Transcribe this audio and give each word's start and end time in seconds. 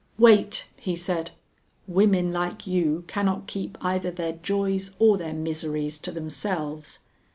"Wait!" 0.17 0.65
he 0.77 0.95
said, 0.95 1.29
"women 1.85 2.33
like 2.33 2.65
you 2.65 3.03
cannot 3.05 3.45
keep 3.45 3.77
either 3.85 4.09
their 4.09 4.33
joys 4.33 4.89
or 4.97 5.15
their 5.15 5.31
miseries 5.31 5.99
to 5.99 6.11
themselves. 6.11 7.01